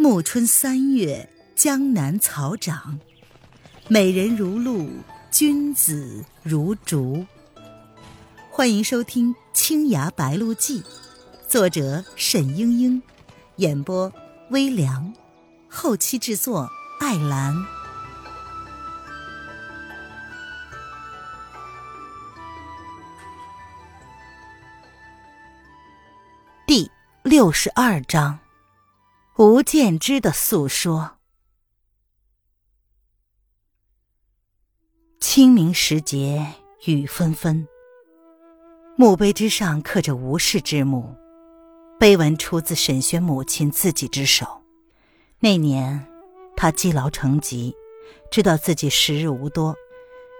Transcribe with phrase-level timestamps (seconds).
[0.00, 2.98] 暮春三月，江南草长，
[3.86, 4.88] 美人如露，
[5.30, 7.26] 君子如竹。
[8.50, 10.80] 欢迎收听《青崖白鹿记》，
[11.46, 13.02] 作者沈英英，
[13.56, 14.10] 演播
[14.48, 15.12] 微凉，
[15.68, 16.66] 后期制作
[16.98, 17.54] 艾兰。
[26.66, 26.90] 第
[27.22, 28.38] 六十二章。
[29.42, 31.12] 吴建之的诉说。
[35.18, 36.46] 清明时节，
[36.84, 37.66] 雨纷纷。
[38.98, 41.16] 墓碑之上刻着“吴氏”之墓，
[41.98, 44.60] 碑文出自沈轩母亲自己之手。
[45.38, 46.06] 那年，
[46.54, 47.74] 他积劳成疾，
[48.30, 49.74] 知道自己时日无多，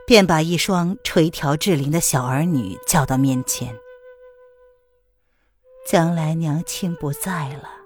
[0.06, 3.74] 便把一双垂髫稚龄的小儿女叫到面前。
[5.86, 7.79] 将来娘亲不在了。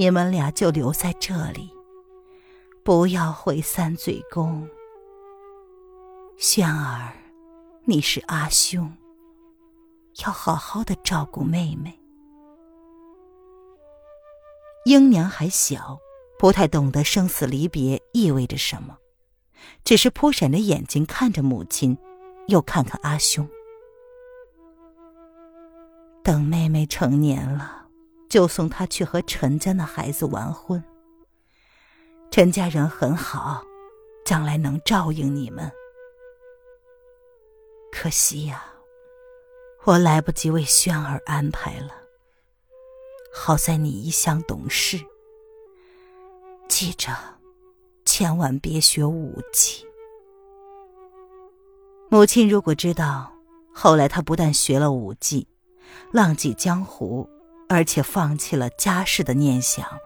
[0.00, 1.70] 你们俩就留在这里，
[2.82, 4.66] 不要回三嘴宫。
[6.38, 7.12] 轩儿，
[7.84, 8.90] 你是阿兄，
[10.24, 12.00] 要好好的照顾妹妹。
[14.86, 15.98] 英娘还小，
[16.38, 18.96] 不太懂得生死离别意味着什么，
[19.84, 21.98] 只是扑闪着眼睛看着母亲，
[22.46, 23.46] 又看看阿兄。
[26.24, 27.79] 等妹妹成年了。
[28.30, 30.82] 就送他去和陈家那孩子完婚。
[32.30, 33.62] 陈家人很好，
[34.24, 35.70] 将来能照应你们。
[37.90, 38.64] 可惜呀，
[39.84, 41.90] 我来不及为轩儿安排了。
[43.34, 45.00] 好在你一向懂事，
[46.68, 47.12] 记着，
[48.04, 49.84] 千万别学武技。
[52.08, 53.32] 母亲如果知道，
[53.74, 55.48] 后来他不但学了武技，
[56.12, 57.28] 浪迹江湖。
[57.70, 60.00] 而且放弃了家世的念想，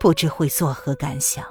[0.00, 1.46] 不知会作何感想。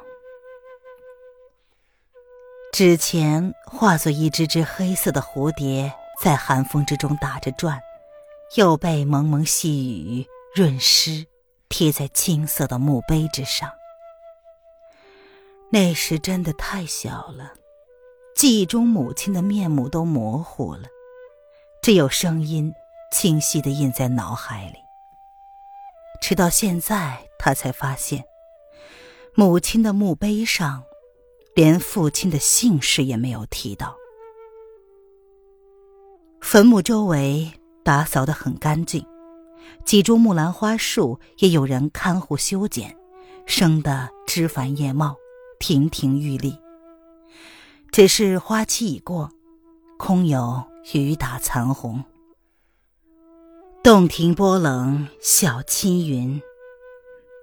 [2.74, 7.80] 纸钱化作一只只黑色的蝴蝶，在寒风之中打着转，
[8.56, 11.26] 又被蒙蒙细雨润湿，
[11.70, 13.72] 贴在青色的墓碑之上。
[15.72, 17.54] 那时真的太小了，
[18.36, 20.90] 记忆中母亲的面目都模糊了，
[21.82, 22.74] 只有声音
[23.14, 24.87] 清晰的印在脑海里。
[26.22, 28.24] 直到现在，他才发现，
[29.34, 30.84] 母亲的墓碑上，
[31.56, 33.96] 连父亲的姓氏也没有提到。
[36.42, 37.52] 坟墓周围
[37.84, 39.06] 打扫得很干净，
[39.86, 42.96] 几株木兰花树也有人看护修剪，
[43.46, 45.16] 生得枝繁叶茂，
[45.60, 46.58] 亭亭玉立。
[47.92, 49.32] 只是花期已过，
[49.98, 50.64] 空有
[50.94, 52.04] 雨打残红。
[53.84, 56.42] 洞庭波冷晓青云，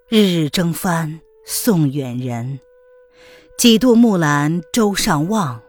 [0.09, 2.61] 日日争帆送远人。
[3.57, 5.63] 几度木兰舟上望，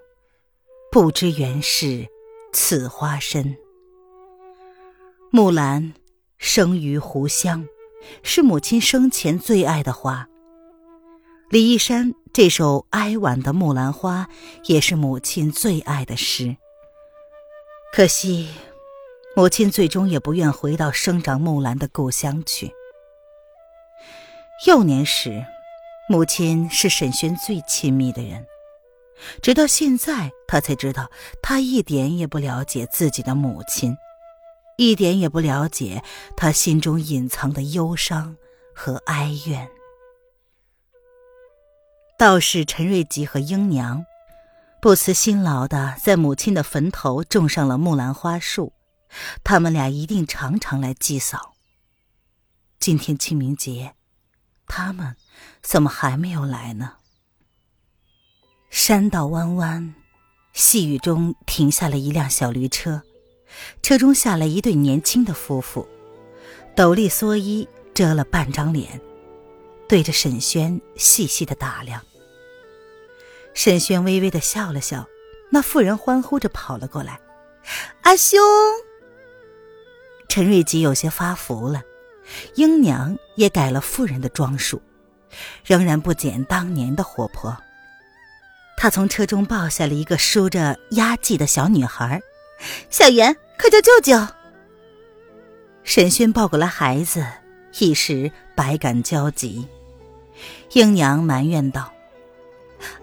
[0.92, 2.08] 不知原是
[2.52, 3.56] 此花身。
[5.31, 5.94] 木兰
[6.38, 7.66] 生于湖湘，
[8.22, 10.28] 是母亲生前最爱的花。
[11.50, 14.28] 李义山这首哀婉的《木兰花》，
[14.66, 16.58] 也是母亲最爱的诗。
[17.94, 18.50] 可惜。
[19.38, 22.72] 母亲最终也不愿回到生长木兰的故乡去。
[24.66, 25.46] 幼年时，
[26.07, 28.47] 母亲是沈轩最亲密的人，
[29.41, 33.97] 直到现在，他才知道，他一点也不了解自己的母亲，
[34.78, 36.02] 一点也不了解
[36.38, 38.38] 他心中隐藏的忧伤
[38.73, 39.69] 和哀怨。
[42.17, 44.06] 道士陈瑞吉和英娘，
[44.81, 48.72] 不辞辛劳的在母亲的坟头种上了木兰花树。
[49.44, 51.56] 他们俩一定常常来祭扫。
[52.80, 53.96] 今天清明节，
[54.68, 55.16] 他们
[55.62, 56.98] 怎么还没有来呢？
[58.70, 59.96] 山道弯弯，
[60.53, 63.02] 细雨中停下了一辆小驴车，
[63.81, 65.88] 车中下来一对年轻的夫妇，
[66.76, 69.00] 斗笠蓑衣遮了半张脸，
[69.88, 72.03] 对着沈轩细细的打量。
[73.53, 75.08] 沈轩微微的笑了笑，
[75.50, 77.20] 那妇人欢呼着跑了过来
[78.03, 78.38] ：“阿兄！”
[80.27, 81.81] 陈瑞吉有些发福了，
[82.55, 84.81] 英娘也改了妇人的装束，
[85.63, 87.55] 仍然不减当年的活泼。
[88.77, 92.22] 他从车中抱下了一个梳着压髻的小女孩，
[92.89, 94.27] 小袁，快叫舅舅。
[95.83, 97.25] 沈轩抱过来孩子，
[97.79, 99.66] 一时百感交集。
[100.73, 101.93] 英娘埋怨道：“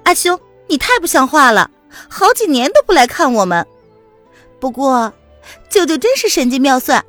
[0.04, 0.38] 阿兄，
[0.68, 1.70] 你太不像话了，
[2.10, 3.66] 好几年都不来看我们。
[4.60, 5.12] 不过，
[5.70, 7.02] 舅舅真是神机妙算。”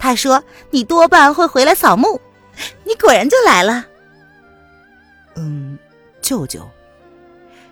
[0.00, 0.42] 他说
[0.72, 2.20] ：“你多半会回来扫墓，
[2.84, 3.86] 你果然就来了。”
[5.36, 5.78] 嗯，
[6.20, 6.68] 舅舅。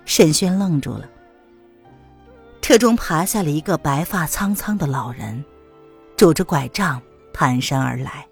[0.05, 1.09] 沈轩愣住了。
[2.61, 5.43] 车中爬下了一个白发苍苍的老人，
[6.17, 7.01] 拄着拐杖
[7.33, 8.27] 蹒跚而来。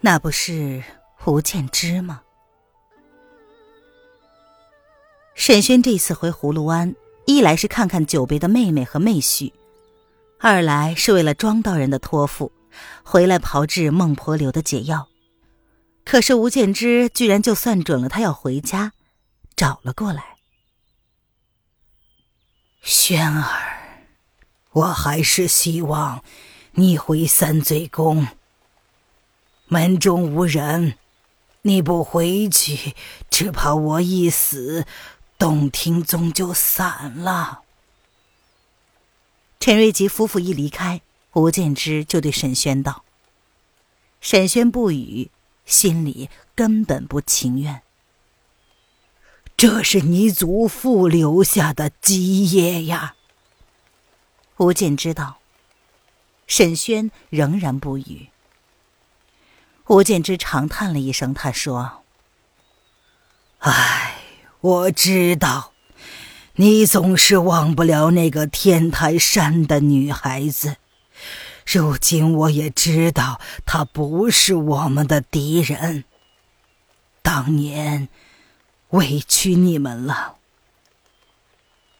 [0.00, 0.82] 那不是
[1.16, 2.20] 胡建之吗？
[5.34, 6.94] 沈轩这次回葫芦湾，
[7.24, 9.52] 一来是看看久别的妹妹和妹婿，
[10.38, 12.52] 二来是为了庄道人的托付，
[13.02, 15.08] 回来炮制孟婆流的解药。
[16.04, 18.92] 可是吴建之居然就算准了他要回家，
[19.54, 20.36] 找了过来。
[22.82, 24.06] 轩儿，
[24.72, 26.22] 我还是希望
[26.72, 28.28] 你回三嘴宫。
[29.66, 30.94] 门中无人，
[31.62, 32.94] 你不回去，
[33.28, 34.86] 只怕我一死，
[35.36, 37.60] 洞庭宗就散了。
[39.60, 41.02] 陈瑞吉夫妇一离开，
[41.38, 43.04] 吴建之就对沈轩道
[44.20, 45.30] ：“沈轩不语。”
[45.64, 47.82] 心里根本不情愿。
[49.54, 53.16] 这是你祖父留下的基业呀。
[54.56, 55.36] 吴建知道。
[56.46, 58.30] 沈轩仍然不语。
[59.88, 62.02] 吴建之长叹了一声，他说
[63.60, 64.22] ：“唉，
[64.62, 65.74] 我知道，
[66.54, 70.76] 你总是忘不了那个天台山的女孩子。”
[71.70, 76.04] 如今我也知道他不是我们的敌人。
[77.20, 78.08] 当年
[78.90, 80.36] 委屈你们了。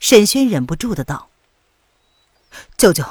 [0.01, 1.29] 沈轩忍不住的道
[2.79, 3.05] ：“舅舅，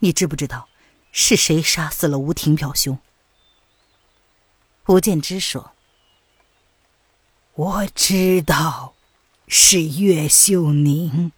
[0.00, 0.68] 你知不知道
[1.10, 2.98] 是谁杀死了吴婷表兄？”
[4.88, 5.72] 吴建之说
[7.54, 8.92] ：“我知道，
[9.48, 11.32] 是岳秀宁。”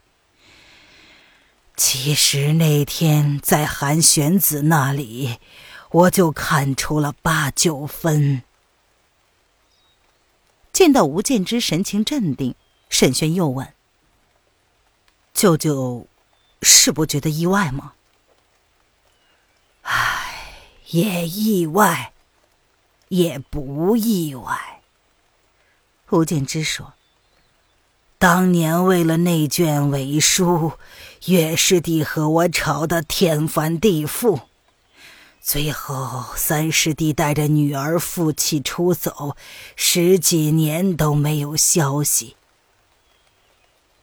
[1.79, 5.39] 其实那天在韩玄子那里，
[5.91, 8.43] 我就看出了八九分。
[10.73, 12.57] 见到吴建之神情镇定，
[12.91, 13.73] 沈轩又问
[15.33, 16.09] ：“舅舅，
[16.63, 17.93] 是不觉得意外吗
[19.83, 20.55] ？”“唉，
[20.89, 22.13] 也意外，
[23.07, 24.83] 也不意外。”
[26.11, 26.95] 吴建之说。
[28.21, 30.73] 当年为了那卷伪书，
[31.27, 34.41] 岳师弟和我吵得天翻地覆，
[35.41, 39.37] 最后三师弟带着女儿负气出走，
[39.77, 42.35] 十几年都没有消息。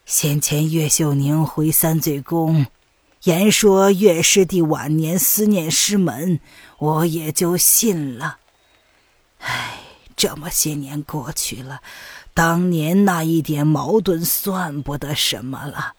[0.06, 2.64] 先前岳秀宁回三嘴宫，
[3.24, 6.40] 言说岳师弟晚年思念师门，
[6.78, 8.38] 我也就信了。
[9.40, 9.80] 唉，
[10.16, 11.82] 这么些年过去了。
[12.36, 15.94] 当年那一点矛盾算不得什么了，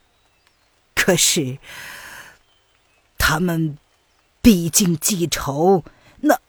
[0.94, 1.58] 可是
[3.18, 3.80] 他们
[4.40, 5.84] 毕竟记仇，
[6.18, 6.40] 那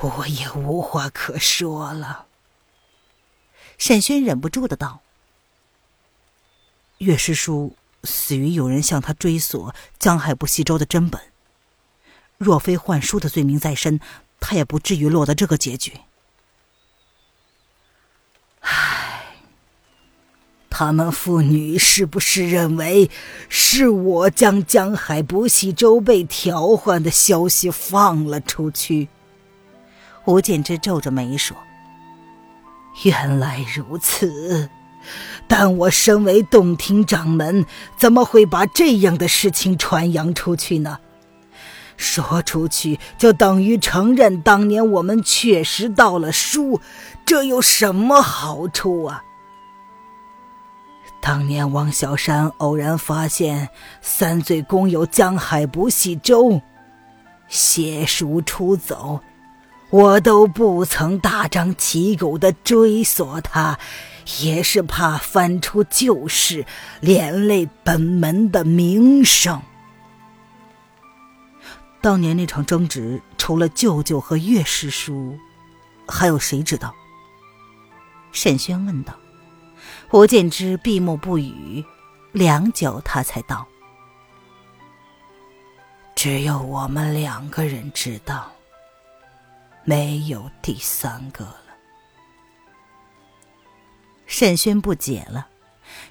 [0.00, 2.24] 我也无话可说了。
[3.76, 5.02] 沈轩忍不住的道
[6.96, 11.20] ：“岳师叔死于有人向他追索江海不息周的真本，
[12.38, 14.00] 若非幻书的罪名在身，
[14.40, 16.00] 他也不至于落得这个结局。”
[20.78, 23.10] 他们父女是不是认为
[23.48, 29.08] 是我将江海不系舟被调换的消息放了出去？
[30.24, 31.56] 吴建之皱着眉说
[33.02, 34.70] ：“原来如此，
[35.48, 41.00] 但我身为洞庭掌门，怎么会把这样的事情传扬出去呢？
[41.96, 46.80] 说出去就等于承认当年我们确实盗了书，
[47.26, 49.24] 这有什么好处啊？”
[51.28, 53.68] 当年王小山偶然发现
[54.00, 56.62] 三嘴宫有江海不系舟，
[57.48, 59.20] 携书出走，
[59.90, 63.78] 我都不曾大张旗鼓的追索他，
[64.40, 66.64] 也是怕翻出旧事，
[67.02, 69.60] 连累本门的名声。
[72.00, 75.38] 当年那场争执，除了舅舅和岳师叔，
[76.06, 76.94] 还有谁知道？
[78.32, 79.12] 沈轩问道。
[80.10, 81.84] 胡建之闭目不语，
[82.32, 83.68] 良久，他才道
[86.16, 88.50] ：“只有我们两个人知道，
[89.84, 91.64] 没有第三个了。”
[94.26, 95.48] 沈轩不解了，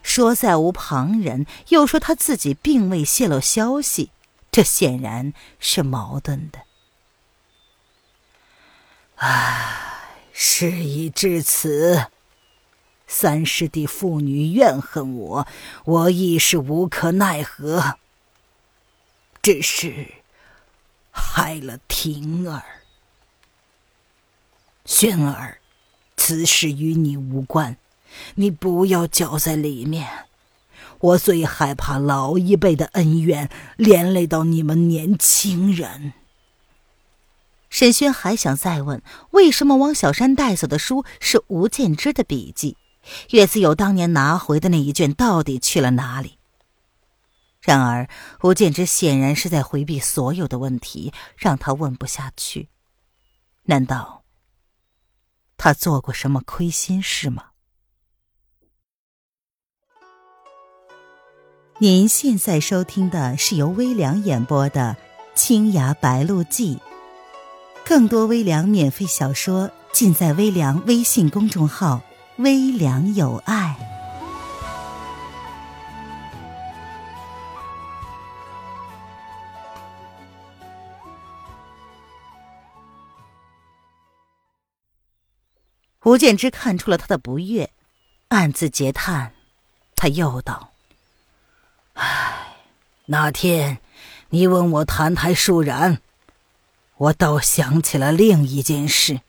[0.04, 4.12] 说：“再无旁人，又说他自己并未泄露消息，
[4.52, 6.60] 这显然是矛盾的。”
[9.18, 12.12] 唉，事已至此。
[13.08, 15.48] 三师弟父女怨恨我，
[15.86, 17.98] 我亦是无可奈何。
[19.42, 20.08] 只是
[21.10, 22.62] 害了婷儿、
[24.84, 25.60] 轩儿，
[26.18, 27.78] 此事与你无关，
[28.36, 30.26] 你不要搅在里面。
[31.00, 36.14] 我最害怕老一辈的恩怨连累到你们年轻人。
[37.70, 42.76] 沈轩还想再问，为什么王小山带走的书是吴建之的笔记？
[43.30, 46.38] 岳子友当年拿回的那一卷到底去了哪里？
[47.62, 48.08] 然而
[48.44, 52.70] 吴建之显然是在回避所有的问题，让他问不下去。
[53.64, 54.24] 难道
[55.58, 57.48] 他做过什么亏心事吗？
[61.80, 64.96] 您现在收听的是由微凉演播的
[65.40, 66.76] 《青崖白鹿记》，
[67.86, 72.02] 更多微凉免费小说尽在微凉微信公众号
[72.38, 73.76] “微凉有爱”。
[86.04, 87.70] 吴建之看出了他的不悦，
[88.30, 89.34] 暗自嗟叹。
[89.94, 90.72] 他又道。
[91.96, 92.56] 唉，
[93.08, 93.80] 那天
[94.30, 96.00] 你问我谈台树然，
[96.96, 99.20] 我倒想起了另一件事。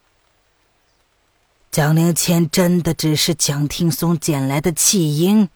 [1.71, 5.49] 蒋灵谦真的只是蒋听松捡来的弃婴？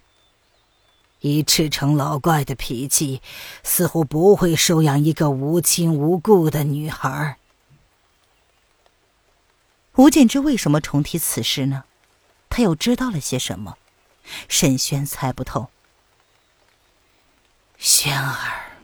[1.20, 3.22] 以赤诚老怪的脾气，
[3.62, 7.38] 似乎不会收养一个无亲无故的女孩。
[9.94, 11.84] 吴建之为什么重提此事呢？
[12.50, 13.78] 他又知道了些什么？
[14.48, 15.70] 沈轩猜不透。
[17.78, 18.78] 轩儿，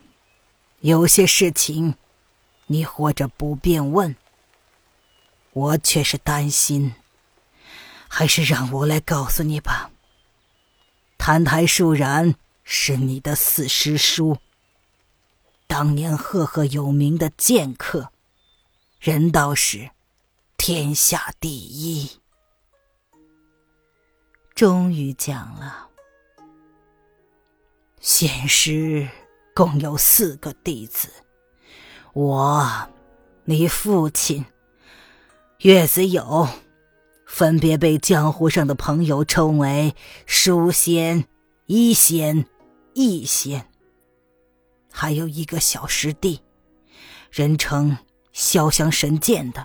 [0.80, 1.94] 有些事情，
[2.66, 4.16] 你或者不便问，
[5.52, 6.94] 我却是担心。
[8.08, 9.90] 还是让我来告诉你吧。
[11.18, 12.34] 澹台树然
[12.64, 14.38] 是你的四师叔，
[15.66, 18.10] 当年赫赫有名的剑客，
[18.98, 19.90] 人道是
[20.56, 22.20] 天下第一。
[24.54, 25.88] 终于讲了。
[28.00, 29.08] 现师
[29.54, 31.10] 共有四个弟子，
[32.12, 32.88] 我、
[33.44, 34.46] 你父亲、
[35.58, 36.48] 岳子友，
[37.28, 39.94] 分别被江湖上的朋友称为
[40.24, 41.26] 书仙、
[41.66, 42.46] 医仙、
[42.94, 43.66] 异仙。
[44.90, 46.40] 还有一个小师弟，
[47.30, 47.96] 人称
[48.34, 49.64] 潇湘神剑的，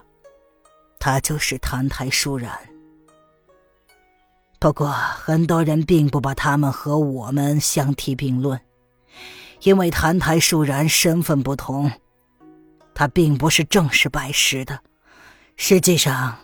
[1.00, 2.52] 他就是澹台舒然。
[4.60, 8.60] 不过，很多人并不把他们和我们相提并论，
[9.62, 11.90] 因为澹台树然身份不同，
[12.94, 14.82] 他并不是正式拜师的，
[15.56, 16.38] 实际上，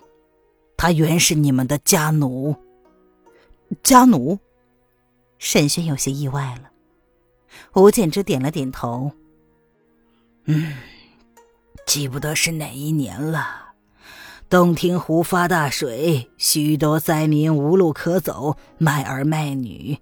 [0.80, 2.56] 他原是你们的家奴。
[3.84, 4.40] 家奴，
[5.38, 6.72] 沈轩有些意外了。
[7.74, 9.12] 吴建之点了点头，
[10.46, 10.78] 嗯，
[11.86, 13.74] 记不得是哪一年了。
[14.50, 20.00] 洞庭湖发大水，许多灾民无路可走，卖儿卖女。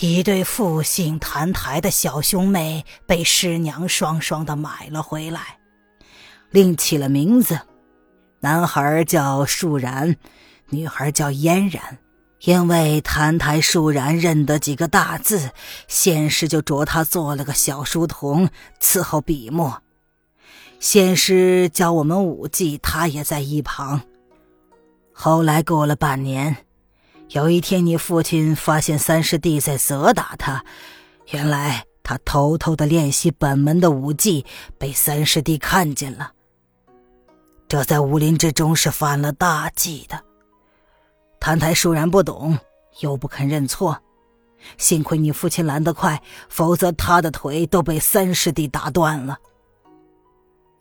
[0.00, 5.58] 一对复姓谭台的小兄妹被师娘双双的买了回来，
[6.50, 7.60] 另起了名字，
[8.40, 10.16] 男孩叫树然，
[10.70, 11.98] 女孩叫嫣然。
[12.42, 15.50] 因为澹台树然认得几个大字，
[15.88, 18.48] 先师就着他做了个小书童，
[18.80, 19.82] 伺候笔墨。
[20.78, 24.02] 先师教我们武技，他也在一旁。
[25.12, 26.58] 后来过了半年，
[27.30, 30.64] 有一天，你父亲发现三师弟在责打他。
[31.32, 34.46] 原来他偷偷的练习本门的武技，
[34.78, 36.34] 被三师弟看见了。
[37.68, 40.24] 这在武林之中是犯了大忌的。
[41.38, 42.58] 谭台倏然不懂，
[43.00, 43.96] 又不肯认错。
[44.78, 49.38] 幸亏你父亲拦得快，否则他的腿都被三师弟打断了。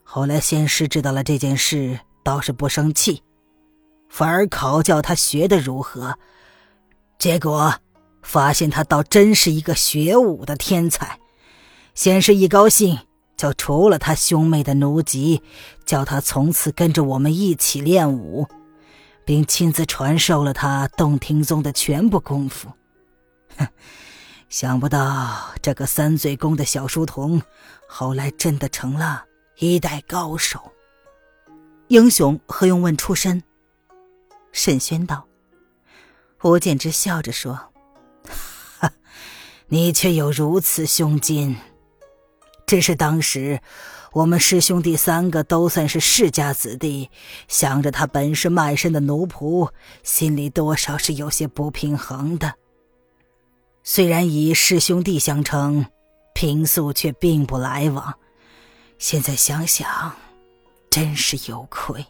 [0.01, 3.21] 后来，仙师知道了这件事，倒是不生气，
[4.09, 6.17] 反而考教他学的如何。
[7.19, 7.75] 结果
[8.23, 11.19] 发现他倒真是一个学武的天才。
[11.93, 12.97] 仙师一高兴，
[13.37, 15.43] 就除了他兄妹的奴籍，
[15.85, 18.47] 叫他从此跟着我们一起练武，
[19.23, 22.73] 并亲自传授了他洞庭宗的全部功夫。
[23.57, 23.67] 哼，
[24.49, 27.41] 想不到这个三岁宫的小书童，
[27.87, 29.25] 后来真的成了。
[29.59, 30.71] 一代高手，
[31.87, 33.41] 英雄何用问出身？
[34.51, 35.27] 沈轩道。
[36.43, 37.73] 吴建之笑着说
[38.77, 38.91] ：“哈，
[39.67, 41.55] 你却有如此胸襟。
[42.67, 43.59] 只是当时
[44.11, 47.09] 我们师兄弟三个都算是世家子弟，
[47.47, 49.69] 想着他本是卖身的奴仆，
[50.03, 52.53] 心里多少是有些不平衡的。
[53.83, 55.85] 虽然以师兄弟相称，
[56.33, 58.13] 平素却并不来往。”
[58.99, 60.13] 现在想想，
[60.89, 62.05] 真是有愧。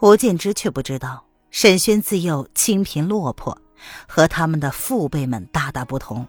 [0.00, 3.56] 吴建之却不知道，沈轩自幼清贫落魄，
[4.08, 6.26] 和他们的父辈们大大不同，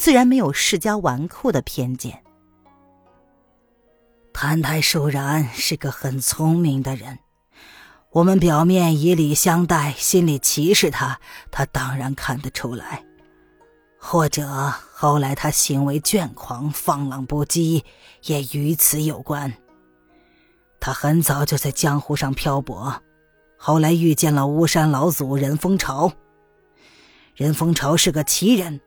[0.00, 2.22] 自然没有世家纨绔的偏见。
[4.32, 7.18] 谭台树然是个很聪明的人，
[8.08, 13.04] 我们表面以礼相待，心里歧视他，他当然看得出来。
[13.98, 17.84] 或者后来他行为倦狂、放浪不羁，
[18.24, 19.52] 也与此有关。
[20.80, 23.02] 他很早就在江湖上漂泊，
[23.58, 26.10] 后来遇见了巫山老祖任风潮。
[27.34, 28.80] 任风潮是个奇人，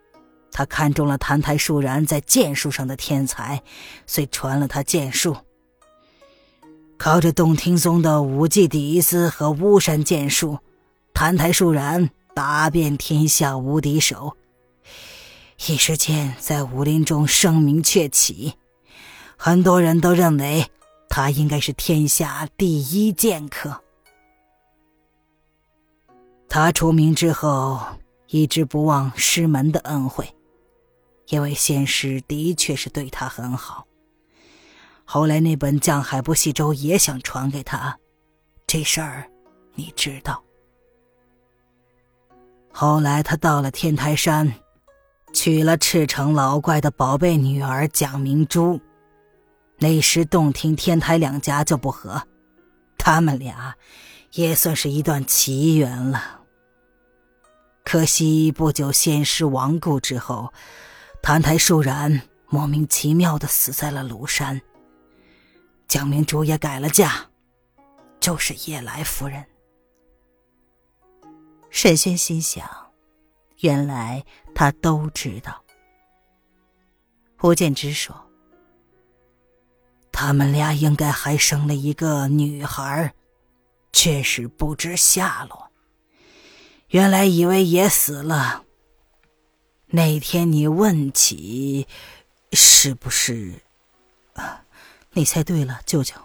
[0.53, 3.62] 他看中了谭台树然在剑术上的天才，
[4.05, 5.36] 遂传了他剑术。
[6.98, 10.60] 靠着洞庭宗的五技底子和巫山剑术，
[11.13, 14.38] 谭台树然打遍天下无敌手。
[15.67, 18.53] 一时间，在武林中声名鹊起，
[19.36, 20.67] 很多人都认为
[21.10, 23.81] 他应该是天下第一剑客。
[26.48, 27.79] 他出名之后，
[28.27, 30.33] 一直不忘师门的恩惠，
[31.34, 33.88] 因为仙师的确是对他很好。
[35.04, 37.98] 后来那本《江海不系舟》也想传给他，
[38.68, 39.28] 这事儿
[39.74, 40.44] 你知道。
[42.72, 44.54] 后来他到了天台山。
[45.34, 48.80] 娶了赤城老怪的宝贝女儿蒋明珠，
[49.80, 52.22] 那时洞庭天台两家就不和，
[53.00, 53.75] 他们俩
[54.34, 56.42] 也算是一段奇缘了。
[57.84, 60.54] 可惜不久仙师亡故之后，
[61.25, 64.62] 谭台树然莫名其妙的死在了庐山，
[65.88, 67.13] 蒋明珠也改了嫁，
[68.20, 69.46] 就是叶来夫人。
[71.70, 72.70] 沈轩心想。
[73.60, 75.63] 原来他都知道。
[77.38, 78.13] 胡建之说
[80.12, 83.13] ：“他们俩应该还生了一个女孩，
[83.94, 85.72] 却是不知下落。
[86.89, 88.65] 原来以为也死了。
[89.95, 91.88] 那天你问起，
[92.51, 93.62] 是不是？
[94.34, 94.65] 啊，
[95.12, 96.15] 你猜对了，舅舅，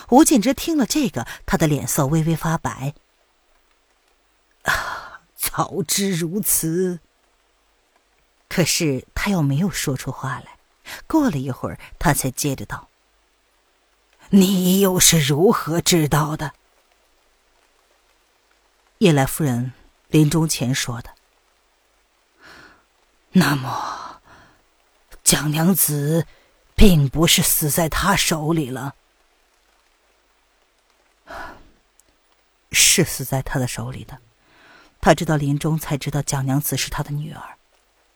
[0.08, 2.94] 吴建之听了这个，他的脸色微微发白。
[4.62, 7.00] 啊，早知如此。
[8.48, 10.56] 可是他又没有说出话来。
[11.06, 12.88] 过了一会儿，他才接着道
[14.30, 16.54] ：“你又是如何知道的？”
[18.98, 19.72] 叶来夫人
[20.10, 21.14] 临终前说的。
[23.32, 24.20] 那么，
[25.22, 26.26] 蒋娘子
[26.74, 28.94] 并不是死在他手里了，
[32.72, 34.18] 是死在他的手里的。
[35.00, 37.56] 他知道临终才知道蒋娘子是他的女儿，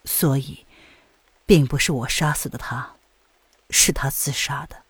[0.04, 0.66] 所以，
[1.46, 2.96] 并不是我杀死的他，
[3.70, 4.82] 是他自杀的。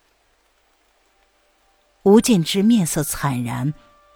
[2.03, 3.73] 吴建之面色惨然，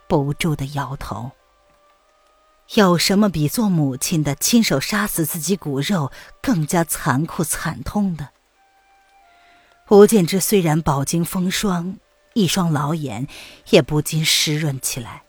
[0.08, 1.32] 不住的摇头。
[2.76, 8.30] 有什么比做母亲的亲手杀死自己骨肉更加残酷惨痛的？
[9.90, 11.98] 吴建之虽然饱经风霜，
[12.34, 13.28] 一双老眼
[13.70, 15.24] 也不禁湿润起来。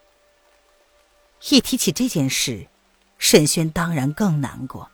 [1.48, 2.66] 一提起这件事，
[3.16, 4.90] 沈轩当然更难过。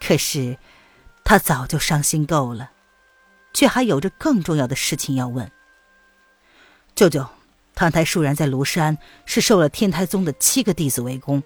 [0.00, 0.58] 可是，
[1.22, 2.72] 他早就伤心够了，
[3.52, 5.48] 却还有着更重要的事情要问。
[6.96, 7.28] 舅舅，
[7.74, 11.42] 唐台树然在庐山是受了天台宗的七个弟子围攻，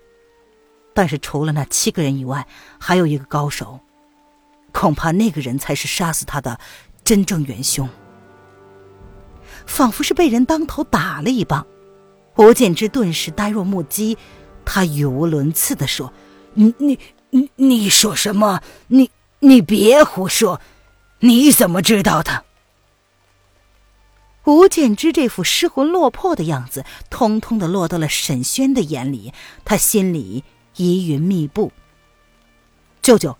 [0.95, 2.47] 但是除了那七个人以外，
[2.79, 3.81] 还有一个高手，
[4.73, 6.59] 恐怕那个人才是杀死他的
[7.03, 7.88] 真正元凶。
[9.67, 11.67] 仿佛是被人当头打了一棒。
[12.37, 14.17] 吴建之顿时呆若木鸡，
[14.64, 16.12] 他语无伦次的说
[16.55, 16.99] ：“你你
[17.31, 18.61] 你你说什么？
[18.87, 19.11] 你
[19.41, 20.61] 你别胡说！
[21.21, 22.45] 你怎么知道的？”
[24.49, 30.43] 吴建之这副失魂落魄的样子，通通的落到了沈轩的眼里，他心里
[30.77, 31.71] 疑云密布。
[33.03, 33.37] 舅舅，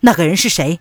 [0.00, 0.80] 那个人是谁？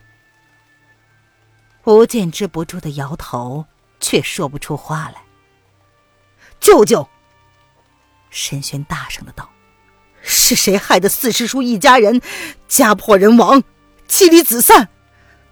[1.85, 3.63] 吴建之不住的摇头，
[4.01, 5.23] 却说不出话来。
[6.59, 7.07] 舅舅。
[8.29, 9.49] 沈轩大声的道
[10.21, 12.21] ：“是谁害得四师叔一家人
[12.67, 13.63] 家破人亡，
[14.09, 14.89] 妻离子散，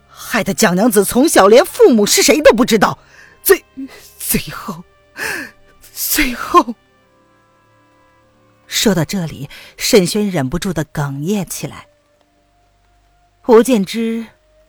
[0.10, 3.00] 害得蒋娘子从小连父母是谁都不知道？
[3.43, 3.63] 最
[4.17, 4.84] 最后，
[5.93, 6.75] 最后……”
[8.67, 11.88] 说到这里，沈轩忍不住的哽咽起来。
[13.41, 14.25] 胡建之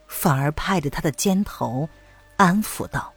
[0.07, 1.89] 反而拍着他的肩头，
[2.37, 3.13] 安抚道：“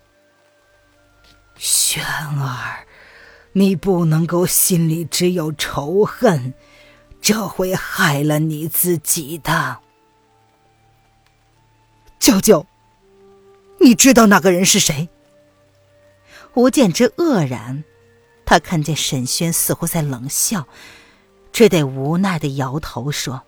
[1.57, 2.85] 轩儿。”
[3.59, 6.53] 你不能够心里只有仇恨，
[7.23, 9.79] 这会害了你自己的。
[12.19, 12.67] 舅舅，
[13.81, 15.09] 你知道那个人是谁？
[16.57, 17.85] 吴建之愕然，
[18.47, 20.67] 他看见沈轩似乎在冷笑，
[21.53, 23.43] 只得无奈的摇头说：“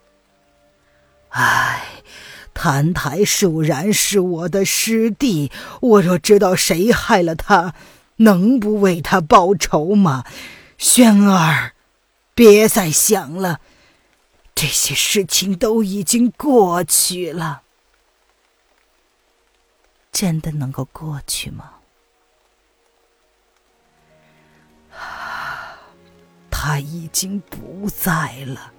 [1.30, 2.02] 唉，
[2.52, 7.74] 谭台树然是我的师弟，我若知道谁害了他，
[8.16, 10.26] 能不为他报仇吗？
[10.76, 11.72] 轩儿，
[12.34, 13.60] 别再想了，
[14.54, 17.62] 这些事情都已经过去了。
[20.12, 21.72] 真的能够过去吗？”
[26.68, 28.74] 他已经不在了，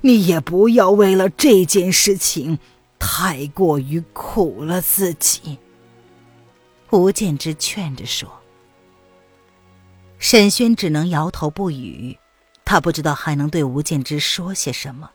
[0.00, 2.58] 你也不要为了这件事情
[2.98, 5.56] 太过于苦了自己。”
[6.90, 8.28] 吴建之劝着说。
[10.18, 12.18] 沈轩只能摇头不语，
[12.64, 15.12] 他不知道还能对吴建之说些什么。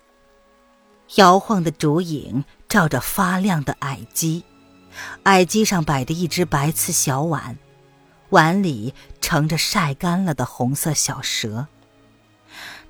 [1.16, 4.46] 摇晃的烛影照着发亮的矮机，
[5.24, 7.58] 矮机上摆着一只白瓷小碗，
[8.30, 11.68] 碗里盛着晒干了的红色小蛇。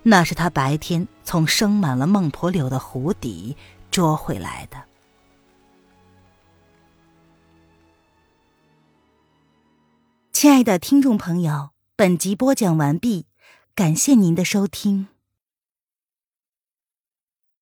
[0.08, 3.58] 那是他白天从生满了孟婆柳的湖底
[3.90, 4.84] 捉回来的。
[10.32, 13.26] 亲爱的听众朋友，本集播讲完毕，
[13.74, 15.08] 感谢您的收听。